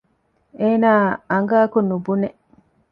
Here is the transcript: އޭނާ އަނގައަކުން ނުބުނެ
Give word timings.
އޭނާ 0.59 0.91
އަނގައަކުން 1.31 1.87
ނުބުނެ 1.91 2.29